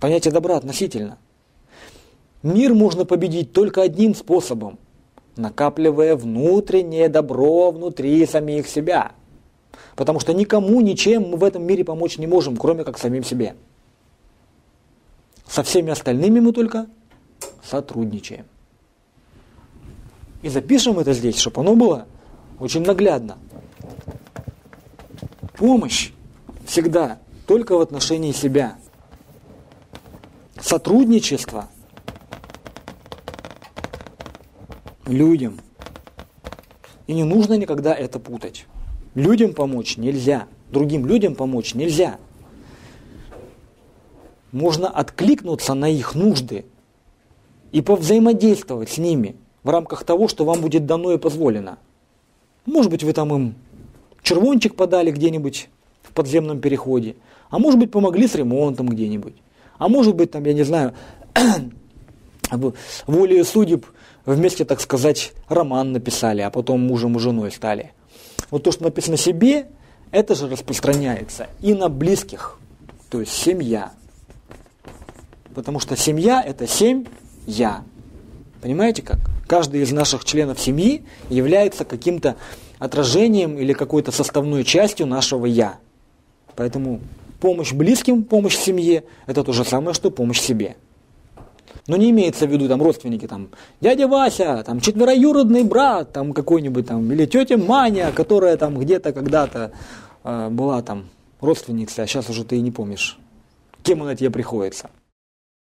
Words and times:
Понятие 0.00 0.32
добра 0.32 0.56
относительно. 0.56 1.18
Мир 2.42 2.72
можно 2.74 3.04
победить 3.04 3.52
только 3.52 3.82
одним 3.82 4.14
способом, 4.14 4.78
накапливая 5.36 6.14
внутреннее 6.14 7.08
добро 7.08 7.72
внутри 7.72 8.24
самих 8.26 8.68
себя. 8.68 9.12
Потому 9.96 10.20
что 10.20 10.32
никому, 10.32 10.80
ничем 10.80 11.30
мы 11.30 11.36
в 11.36 11.44
этом 11.44 11.64
мире 11.64 11.84
помочь 11.84 12.18
не 12.18 12.28
можем, 12.28 12.56
кроме 12.56 12.84
как 12.84 12.98
самим 12.98 13.24
себе. 13.24 13.56
Со 15.48 15.62
всеми 15.64 15.90
остальными 15.90 16.38
мы 16.38 16.52
только 16.52 16.86
сотрудничаем. 17.64 18.44
И 20.42 20.48
запишем 20.48 21.00
это 21.00 21.12
здесь, 21.12 21.38
чтобы 21.38 21.62
оно 21.62 21.74
было 21.74 22.06
очень 22.60 22.82
наглядно. 22.82 23.38
Помощь 25.56 26.12
всегда 26.64 27.18
только 27.46 27.76
в 27.76 27.80
отношении 27.80 28.30
себя. 28.30 28.78
Сотрудничество 30.68 31.70
людям. 35.06 35.60
И 37.06 37.14
не 37.14 37.24
нужно 37.24 37.54
никогда 37.54 37.94
это 37.94 38.18
путать. 38.18 38.66
Людям 39.14 39.54
помочь 39.54 39.96
нельзя, 39.96 40.46
другим 40.70 41.06
людям 41.06 41.34
помочь 41.36 41.72
нельзя. 41.72 42.18
Можно 44.52 44.90
откликнуться 44.90 45.72
на 45.72 45.88
их 45.88 46.14
нужды 46.14 46.66
и 47.72 47.80
повзаимодействовать 47.80 48.90
с 48.90 48.98
ними 48.98 49.36
в 49.62 49.70
рамках 49.70 50.04
того, 50.04 50.28
что 50.28 50.44
вам 50.44 50.60
будет 50.60 50.84
дано 50.84 51.12
и 51.12 51.16
позволено. 51.16 51.78
Может 52.66 52.90
быть, 52.90 53.02
вы 53.02 53.14
там 53.14 53.34
им 53.34 53.54
червончик 54.22 54.74
подали 54.74 55.12
где-нибудь 55.12 55.70
в 56.02 56.12
подземном 56.12 56.60
переходе, 56.60 57.16
а 57.48 57.58
может 57.58 57.80
быть, 57.80 57.90
помогли 57.90 58.28
с 58.28 58.34
ремонтом 58.34 58.86
где-нибудь. 58.86 59.32
А 59.78 59.88
может 59.88 60.14
быть, 60.14 60.30
там, 60.30 60.44
я 60.44 60.52
не 60.52 60.64
знаю, 60.64 60.94
волею 63.06 63.44
судеб 63.44 63.86
вместе, 64.26 64.64
так 64.64 64.80
сказать, 64.80 65.32
роман 65.48 65.92
написали, 65.92 66.42
а 66.42 66.50
потом 66.50 66.80
мужем 66.80 67.16
и 67.16 67.20
женой 67.20 67.50
стали. 67.50 67.92
Вот 68.50 68.62
то, 68.62 68.72
что 68.72 68.84
написано 68.84 69.16
себе, 69.16 69.68
это 70.10 70.34
же 70.34 70.48
распространяется 70.48 71.48
и 71.60 71.74
на 71.74 71.88
близких, 71.88 72.58
то 73.10 73.20
есть 73.20 73.32
семья. 73.32 73.92
Потому 75.54 75.80
что 75.80 75.96
семья– 75.96 76.42
это 76.46 76.66
семь 76.66 77.04
«я». 77.46 77.82
Понимаете 78.60 79.02
как? 79.02 79.18
Каждый 79.46 79.82
из 79.82 79.92
наших 79.92 80.24
членов 80.24 80.60
семьи 80.60 81.04
является 81.30 81.84
каким-то 81.84 82.36
отражением 82.78 83.58
или 83.58 83.72
какой-то 83.72 84.12
составной 84.12 84.64
частью 84.64 85.06
нашего 85.06 85.46
«я». 85.46 85.78
Поэтому 86.54 87.00
помощь 87.40 87.72
близким, 87.72 88.24
помощь 88.24 88.56
семье– 88.56 89.04
это 89.26 89.44
то 89.44 89.52
же 89.52 89.64
самое, 89.64 89.94
что 89.94 90.10
помощь 90.10 90.40
себе. 90.40 90.76
Но 91.86 91.96
не 91.96 92.10
имеется 92.10 92.46
в 92.46 92.50
виду 92.50 92.68
там 92.68 92.82
родственники, 92.82 93.26
там, 93.26 93.48
дядя 93.80 94.08
Вася, 94.08 94.62
там, 94.64 94.80
четвероюродный 94.80 95.64
брат, 95.64 96.12
там, 96.12 96.32
какой-нибудь 96.32 96.86
там, 96.86 97.10
или 97.10 97.24
тетя 97.24 97.56
Маня, 97.56 98.12
которая 98.12 98.56
там 98.56 98.78
где-то 98.78 99.12
когда-то 99.12 99.72
э, 100.24 100.48
была 100.50 100.82
там 100.82 101.08
родственницей, 101.40 102.04
а 102.04 102.06
сейчас 102.06 102.28
уже 102.28 102.44
ты 102.44 102.56
и 102.56 102.60
не 102.60 102.70
помнишь, 102.70 103.18
кем 103.82 104.02
она 104.02 104.14
тебе 104.14 104.30
приходится. 104.30 104.90